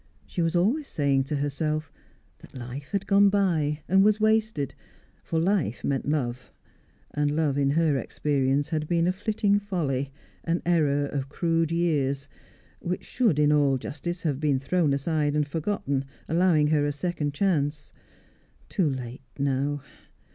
She 0.25 0.41
was 0.41 0.55
always 0.55 0.87
saying 0.87 1.25
to 1.25 1.35
herself 1.35 1.93
that 2.39 2.55
life 2.57 2.89
had 2.89 3.05
gone 3.05 3.29
by, 3.29 3.81
and 3.87 4.03
was 4.03 4.19
wasted; 4.19 4.73
for 5.23 5.37
life 5.39 5.83
meant 5.83 6.09
love, 6.09 6.51
and 7.11 7.29
love 7.29 7.55
in 7.55 7.69
her 7.69 7.99
experience 7.99 8.69
had 8.69 8.87
been 8.87 9.05
a 9.05 9.11
flitting 9.11 9.59
folly, 9.59 10.11
an 10.43 10.63
error 10.65 11.05
of 11.05 11.29
crude 11.29 11.71
years, 11.71 12.27
which 12.79 13.05
should, 13.05 13.37
in 13.37 13.51
all 13.51 13.77
justice, 13.77 14.23
have 14.23 14.39
been 14.39 14.57
thrown 14.57 14.91
aside 14.91 15.35
and 15.35 15.47
forgotten, 15.47 16.05
allowing 16.27 16.69
her 16.69 16.83
a 16.87 16.91
second 16.91 17.35
chance. 17.35 17.93
Too 18.69 18.89
late, 18.89 19.21
now. 19.37 19.83